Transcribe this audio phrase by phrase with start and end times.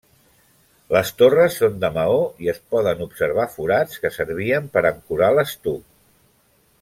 [0.95, 5.85] Les torres són de maó i es poden observar forats que servien per ancorar l'estuc.